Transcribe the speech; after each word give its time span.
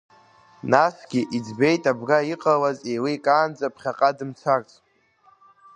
Насгьы 0.71 1.21
иӡбеит 1.37 1.83
абра 1.91 2.19
иҟалаз 2.33 2.79
еиликаанӡа 2.91 3.67
ԥхьаҟа 3.73 4.09
дымцарц. 4.17 4.69